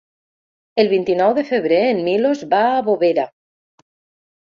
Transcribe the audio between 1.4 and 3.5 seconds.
de febrer en Milos va a Bovera.